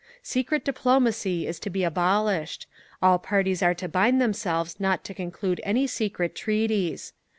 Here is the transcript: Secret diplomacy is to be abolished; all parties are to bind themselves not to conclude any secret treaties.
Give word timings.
Secret 0.23 0.65
diplomacy 0.65 1.45
is 1.45 1.59
to 1.59 1.69
be 1.69 1.83
abolished; 1.83 2.65
all 3.03 3.19
parties 3.19 3.61
are 3.61 3.75
to 3.75 3.87
bind 3.87 4.19
themselves 4.19 4.79
not 4.79 5.03
to 5.03 5.13
conclude 5.13 5.61
any 5.63 5.85
secret 5.85 6.33
treaties. 6.33 7.13